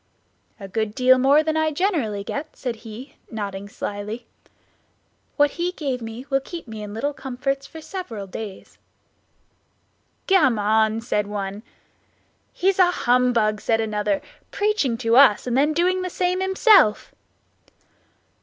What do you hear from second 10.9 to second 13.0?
said one. "He's a